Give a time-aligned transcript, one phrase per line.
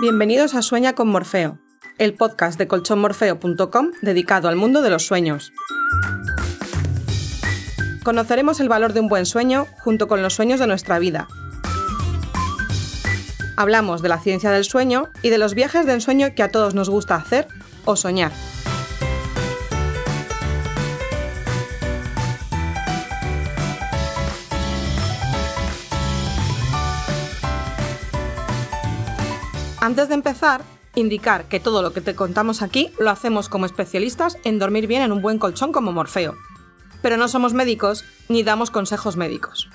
[0.00, 1.58] Bienvenidos a Sueña con Morfeo,
[1.98, 5.52] el podcast de colchonmorfeo.com dedicado al mundo de los sueños.
[8.02, 11.28] Conoceremos el valor de un buen sueño junto con los sueños de nuestra vida.
[13.56, 16.74] Hablamos de la ciencia del sueño y de los viajes de ensueño que a todos
[16.74, 17.46] nos gusta hacer
[17.84, 18.32] o soñar.
[29.80, 30.62] Antes de empezar,
[30.94, 35.00] indicar que todo lo que te contamos aquí lo hacemos como especialistas en dormir bien
[35.00, 36.36] en un buen colchón como Morfeo.
[37.00, 39.70] Pero no somos médicos ni damos consejos médicos.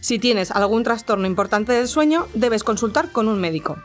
[0.00, 3.76] Si tienes algún trastorno importante del sueño, debes consultar con un médico.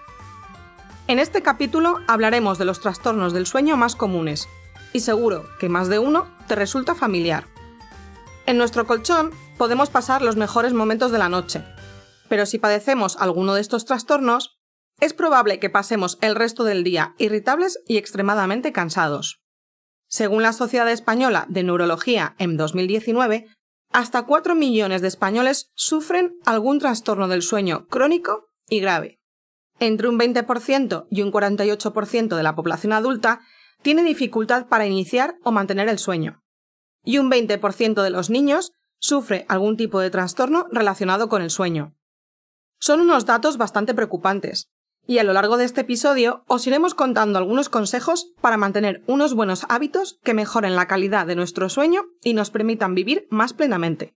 [1.07, 4.49] En este capítulo hablaremos de los trastornos del sueño más comunes,
[4.91, 7.45] y seguro que más de uno te resulta familiar.
[8.47, 9.29] En nuestro colchón
[9.59, 11.63] podemos pasar los mejores momentos de la noche,
[12.27, 14.56] pero si padecemos alguno de estos trastornos,
[14.99, 19.41] es probable que pasemos el resto del día irritables y extremadamente cansados.
[20.07, 23.47] Según la Sociedad Española de Neurología en 2019,
[23.91, 29.19] hasta 4 millones de españoles sufren algún trastorno del sueño crónico y grave.
[29.79, 33.41] Entre un 20% y un 48% de la población adulta
[33.81, 36.41] tiene dificultad para iniciar o mantener el sueño.
[37.03, 41.95] Y un 20% de los niños sufre algún tipo de trastorno relacionado con el sueño.
[42.79, 44.69] Son unos datos bastante preocupantes,
[45.07, 49.33] y a lo largo de este episodio os iremos contando algunos consejos para mantener unos
[49.33, 54.15] buenos hábitos que mejoren la calidad de nuestro sueño y nos permitan vivir más plenamente.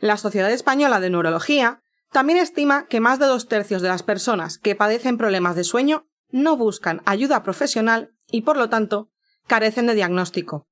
[0.00, 4.58] La Sociedad Española de Neurología también estima que más de dos tercios de las personas
[4.58, 9.10] que padecen problemas de sueño no buscan ayuda profesional y, por lo tanto,
[9.46, 10.66] carecen de diagnóstico.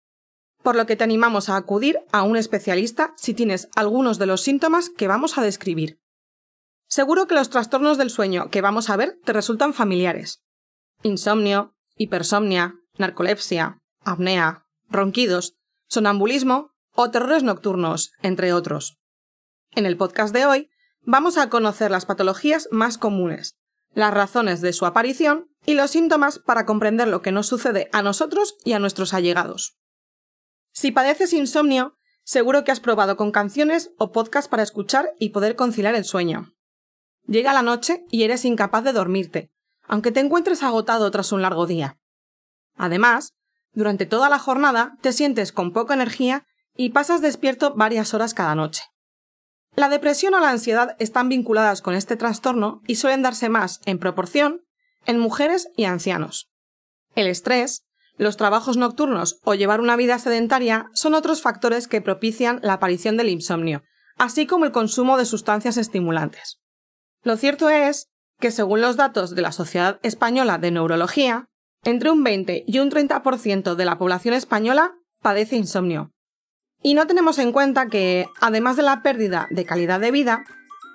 [0.63, 4.41] Por lo que te animamos a acudir a un especialista si tienes algunos de los
[4.41, 6.01] síntomas que vamos a describir.
[6.89, 10.43] Seguro que los trastornos del sueño que vamos a ver te resultan familiares.
[11.03, 15.57] Insomnio, hipersomnia, narcolepsia, apnea, ronquidos,
[15.89, 18.99] sonambulismo o terrores nocturnos, entre otros.
[19.73, 20.71] En el podcast de hoy
[21.03, 23.59] vamos a conocer las patologías más comunes,
[23.93, 28.03] las razones de su aparición y los síntomas para comprender lo que nos sucede a
[28.03, 29.77] nosotros y a nuestros allegados.
[30.73, 35.57] Si padeces insomnio, seguro que has probado con canciones o podcasts para escuchar y poder
[35.57, 36.56] conciliar el sueño.
[37.27, 39.51] Llega la noche y eres incapaz de dormirte,
[39.87, 41.99] aunque te encuentres agotado tras un largo día.
[42.77, 43.35] Además,
[43.73, 48.55] durante toda la jornada te sientes con poca energía y pasas despierto varias horas cada
[48.55, 48.83] noche.
[49.75, 53.99] La depresión o la ansiedad están vinculadas con este trastorno y suelen darse más, en
[53.99, 54.63] proporción,
[55.05, 56.49] en mujeres y ancianos.
[57.15, 57.85] El estrés,
[58.17, 63.17] los trabajos nocturnos o llevar una vida sedentaria son otros factores que propician la aparición
[63.17, 63.83] del insomnio,
[64.17, 66.61] así como el consumo de sustancias estimulantes.
[67.27, 68.07] Lo cierto es
[68.39, 71.49] que, según los datos de la Sociedad Española de Neurología,
[71.83, 76.13] entre un 20 y un 30% de la población española padece insomnio.
[76.85, 80.45] Y no tenemos en cuenta que, además de la pérdida de calidad de vida,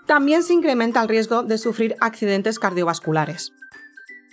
[0.07, 3.51] también se incrementa el riesgo de sufrir accidentes cardiovasculares.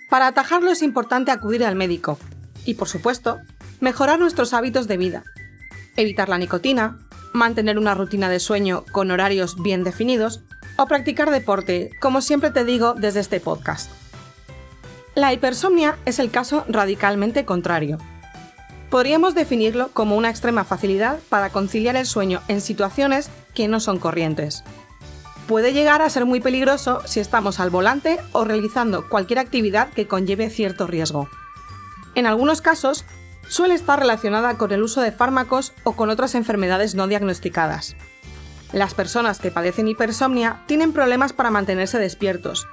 [0.09, 2.17] Para atajarlo es importante acudir al médico
[2.63, 3.39] y, por supuesto,
[3.81, 5.25] mejorar nuestros hábitos de vida,
[5.97, 6.97] evitar la nicotina,
[7.33, 10.45] mantener una rutina de sueño con horarios bien definidos
[10.79, 13.91] o practicar deporte, como siempre te digo desde este podcast.
[15.13, 17.97] La hipersomnia es el caso radicalmente contrario.
[18.89, 23.99] Podríamos definirlo como una extrema facilidad para conciliar el sueño en situaciones que no son
[23.99, 24.63] corrientes.
[25.49, 30.07] Puede llegar a ser muy peligroso si estamos al volante o realizando cualquier actividad que
[30.07, 31.27] conlleve cierto riesgo.
[32.15, 33.03] En algunos casos,
[33.49, 37.97] suele estar relacionada con el uso de fármacos o con otras enfermedades no diagnosticadas.
[38.71, 42.67] Las personas que padecen hipersomnia tienen problemas para mantenerse despiertos,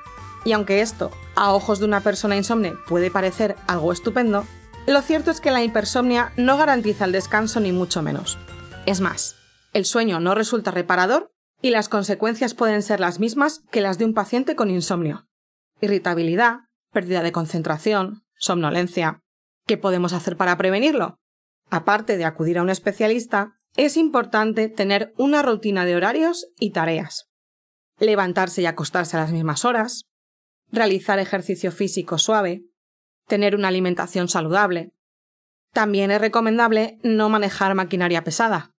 [0.46, 4.46] y aunque esto, a ojos de una persona insomne, puede parecer algo estupendo,
[4.86, 8.38] lo cierto es que la hipersomnia no garantiza el descanso ni mucho menos.
[8.86, 9.34] Es más,
[9.72, 14.04] el sueño no resulta reparador y las consecuencias pueden ser las mismas que las de
[14.04, 15.26] un paciente con insomnio.
[15.80, 16.60] Irritabilidad,
[16.92, 19.22] pérdida de concentración, somnolencia.
[19.66, 21.18] ¿Qué podemos hacer para prevenirlo?
[21.70, 27.28] Aparte de acudir a un especialista, es importante tener una rutina de horarios y tareas.
[27.98, 30.04] Levantarse y acostarse a las mismas horas,
[30.70, 32.62] realizar ejercicio físico suave,
[33.26, 34.92] tener una alimentación saludable.
[35.72, 38.70] También es recomendable no manejar maquinaria pesada.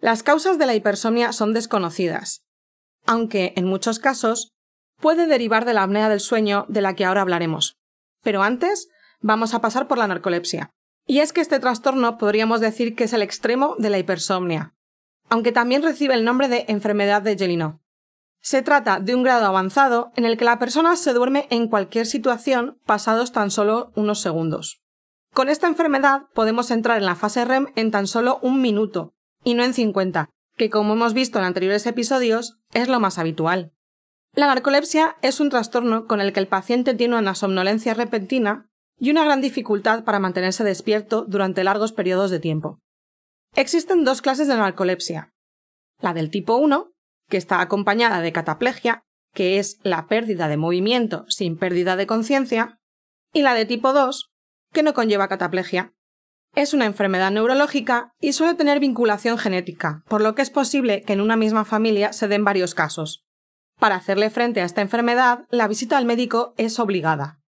[0.00, 2.42] Las causas de la hipersomnia son desconocidas,
[3.06, 4.52] aunque en muchos casos
[5.00, 7.76] puede derivar de la apnea del sueño de la que ahora hablaremos.
[8.22, 8.88] Pero antes
[9.20, 10.70] vamos a pasar por la narcolepsia.
[11.06, 14.74] Y es que este trastorno podríamos decir que es el extremo de la hipersomnia,
[15.28, 17.80] aunque también recibe el nombre de enfermedad de Jellinot.
[18.40, 22.06] Se trata de un grado avanzado en el que la persona se duerme en cualquier
[22.06, 24.82] situación pasados tan solo unos segundos.
[25.32, 29.14] Con esta enfermedad podemos entrar en la fase REM en tan solo un minuto,
[29.44, 33.72] y no en 50, que como hemos visto en anteriores episodios, es lo más habitual.
[34.34, 38.68] La narcolepsia es un trastorno con el que el paciente tiene una somnolencia repentina
[39.02, 42.78] y una gran dificultad para mantenerse despierto durante largos periodos de tiempo.
[43.56, 45.32] Existen dos clases de narcolepsia.
[46.00, 46.92] La del tipo 1,
[47.28, 49.02] que está acompañada de cataplegia,
[49.34, 52.78] que es la pérdida de movimiento sin pérdida de conciencia,
[53.32, 54.30] y la de tipo 2,
[54.72, 55.92] que no conlleva cataplegia.
[56.54, 61.14] Es una enfermedad neurológica y suele tener vinculación genética, por lo que es posible que
[61.14, 63.24] en una misma familia se den varios casos.
[63.80, 67.41] Para hacerle frente a esta enfermedad, la visita al médico es obligada.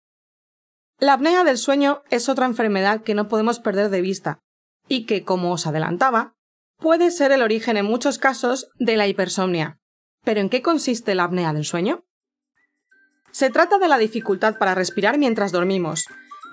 [1.00, 4.38] La apnea del sueño es otra enfermedad que no podemos perder de vista
[4.88, 6.34] y que, como os adelantaba,
[6.78, 9.78] puede ser el origen en muchos casos de la hipersomnia.
[10.24, 12.04] ¿Pero en qué consiste la apnea del sueño?
[13.32, 16.04] Se trata de la dificultad para respirar mientras dormimos,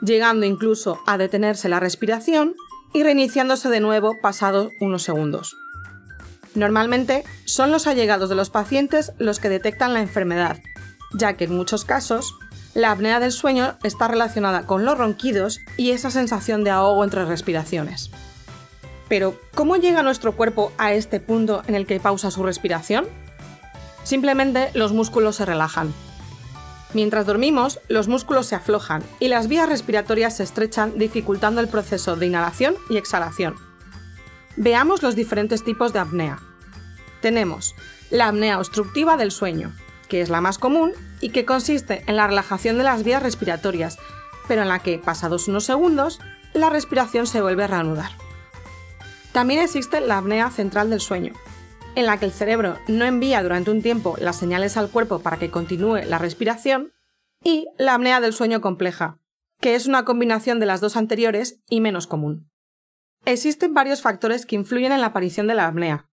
[0.01, 2.55] llegando incluso a detenerse la respiración
[2.93, 5.55] y reiniciándose de nuevo pasados unos segundos.
[6.55, 10.57] Normalmente son los allegados de los pacientes los que detectan la enfermedad,
[11.13, 12.33] ya que en muchos casos
[12.73, 17.25] la apnea del sueño está relacionada con los ronquidos y esa sensación de ahogo entre
[17.25, 18.11] respiraciones.
[19.09, 23.07] Pero, ¿cómo llega nuestro cuerpo a este punto en el que pausa su respiración?
[24.03, 25.93] Simplemente los músculos se relajan,
[26.93, 32.17] Mientras dormimos, los músculos se aflojan y las vías respiratorias se estrechan dificultando el proceso
[32.17, 33.55] de inhalación y exhalación.
[34.57, 36.39] Veamos los diferentes tipos de apnea.
[37.21, 37.75] Tenemos
[38.09, 39.71] la apnea obstructiva del sueño,
[40.11, 40.91] que es la más común
[41.21, 43.97] y que consiste en la relajación de las vías respiratorias,
[44.45, 46.19] pero en la que, pasados unos segundos,
[46.53, 48.11] la respiración se vuelve a reanudar.
[49.31, 51.31] También existe la apnea central del sueño,
[51.95, 55.37] en la que el cerebro no envía durante un tiempo las señales al cuerpo para
[55.37, 56.91] que continúe la respiración,
[57.41, 59.17] y la apnea del sueño compleja,
[59.61, 62.51] que es una combinación de las dos anteriores y menos común.
[63.23, 66.10] Existen varios factores que influyen en la aparición de la apnea.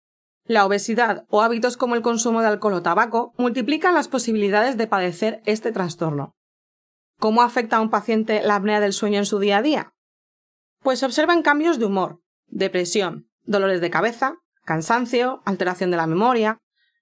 [0.46, 4.88] La obesidad o hábitos como el consumo de alcohol o tabaco multiplican las posibilidades de
[4.88, 6.36] padecer este trastorno.
[7.20, 9.94] ¿Cómo afecta a un paciente la apnea del sueño en su día a día?
[10.82, 14.36] Pues observan cambios de humor, depresión, dolores de cabeza,
[14.66, 16.58] cansancio, alteración de la memoria,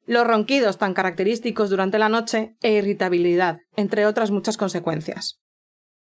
[0.05, 5.39] los ronquidos tan característicos durante la noche e irritabilidad, entre otras muchas consecuencias.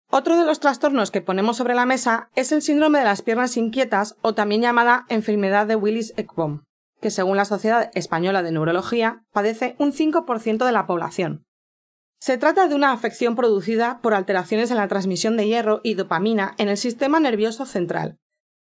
[0.10, 3.58] Otro de los trastornos que ponemos sobre la mesa es el síndrome de las piernas
[3.58, 6.64] inquietas o también llamada enfermedad de Willis-Ekbom,
[7.02, 11.46] que según la Sociedad Española de Neurología padece un 5% de la población.
[12.20, 16.54] Se trata de una afección producida por alteraciones en la transmisión de hierro y dopamina
[16.58, 18.18] en el sistema nervioso central,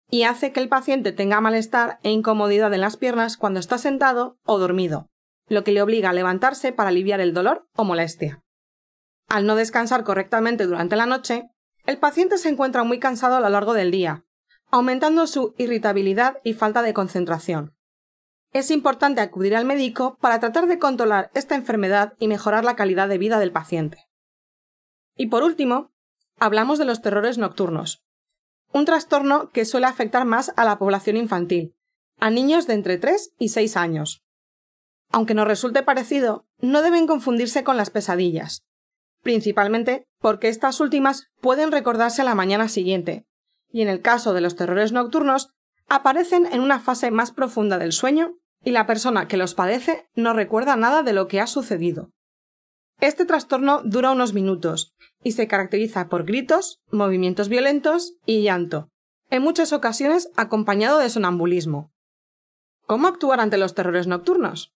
[0.10, 4.38] y hace que el paciente tenga malestar e incomodidad en las piernas cuando está sentado
[4.46, 5.10] o dormido,
[5.48, 8.42] lo que le obliga a levantarse para aliviar el dolor o molestia.
[9.30, 11.50] Al no descansar correctamente durante la noche,
[11.86, 14.26] el paciente se encuentra muy cansado a lo largo del día,
[14.70, 17.77] aumentando su irritabilidad y falta de concentración.
[18.52, 23.10] Es importante acudir al médico para tratar de controlar esta enfermedad y mejorar la calidad
[23.10, 24.08] de vida del paciente.
[25.16, 25.92] Y por último,
[26.40, 28.04] hablamos de los terrores nocturnos,
[28.72, 31.76] un trastorno que suele afectar más a la población infantil,
[32.20, 34.24] a niños de entre 3 y 6 años.
[35.12, 38.66] Aunque nos resulte parecido, no deben confundirse con las pesadillas,
[39.24, 43.26] principalmente porque estas últimas pueden recordarse a la mañana siguiente,
[43.72, 45.50] y en el caso de los terrores nocturnos,
[45.88, 50.34] aparecen en una fase más profunda del sueño y la persona que los padece no
[50.34, 52.12] recuerda nada de lo que ha sucedido.
[53.00, 58.90] Este trastorno dura unos minutos y se caracteriza por gritos, movimientos violentos y llanto,
[59.30, 61.92] en muchas ocasiones acompañado de sonambulismo.
[62.86, 64.74] ¿Cómo actuar ante los terrores nocturnos?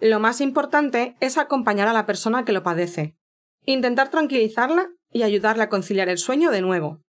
[0.00, 3.16] Lo más importante es acompañar a la persona que lo padece,
[3.64, 7.00] intentar tranquilizarla y ayudarla a conciliar el sueño de nuevo.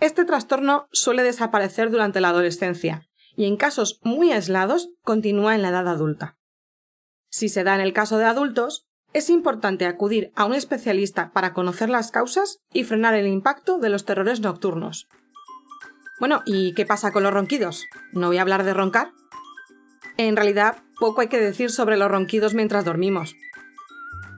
[0.00, 5.70] Este trastorno suele desaparecer durante la adolescencia y en casos muy aislados continúa en la
[5.70, 6.36] edad adulta.
[7.30, 11.52] Si se da en el caso de adultos, es importante acudir a un especialista para
[11.52, 15.08] conocer las causas y frenar el impacto de los terrores nocturnos.
[16.20, 17.84] Bueno, ¿y qué pasa con los ronquidos?
[18.12, 19.12] ¿No voy a hablar de roncar?
[20.16, 23.34] En realidad, poco hay que decir sobre los ronquidos mientras dormimos.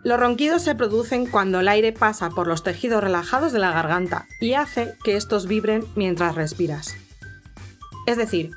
[0.03, 4.27] Los ronquidos se producen cuando el aire pasa por los tejidos relajados de la garganta
[4.41, 6.97] y hace que estos vibren mientras respiras.
[8.07, 8.53] Es decir,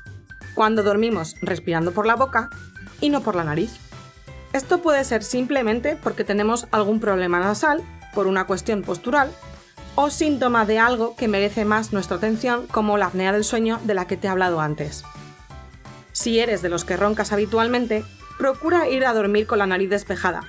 [0.54, 2.48] cuando dormimos respirando por la boca
[3.00, 3.72] y no por la nariz.
[4.54, 7.82] Esto puede ser simplemente porque tenemos algún problema nasal,
[8.14, 9.30] por una cuestión postural,
[9.96, 13.94] o síntoma de algo que merece más nuestra atención como la apnea del sueño de
[13.94, 15.04] la que te he hablado antes.
[16.12, 18.04] Si eres de los que roncas habitualmente,
[18.38, 20.42] procura ir a dormir con la nariz despejada.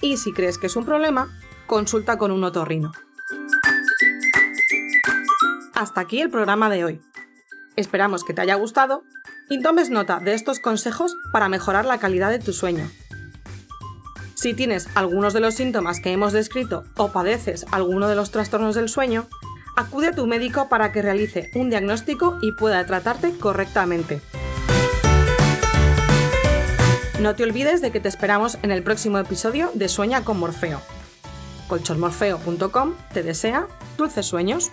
[0.00, 1.28] Y si crees que es un problema,
[1.66, 2.92] consulta con un otorrino.
[5.74, 7.00] Hasta aquí el programa de hoy.
[7.76, 9.02] Esperamos que te haya gustado
[9.50, 12.88] y tomes nota de estos consejos para mejorar la calidad de tu sueño.
[14.34, 18.74] Si tienes algunos de los síntomas que hemos descrito o padeces alguno de los trastornos
[18.74, 19.26] del sueño,
[19.76, 24.20] acude a tu médico para que realice un diagnóstico y pueda tratarte correctamente.
[27.20, 30.80] No te olvides de que te esperamos en el próximo episodio de Sueña con Morfeo.
[31.68, 34.70] Colchonmorfeo.com te desea dulces sueños.